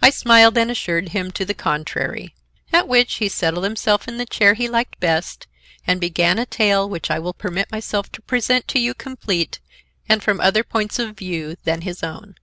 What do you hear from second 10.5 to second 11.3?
points of